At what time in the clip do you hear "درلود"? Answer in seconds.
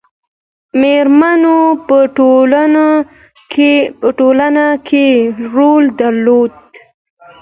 5.99-6.51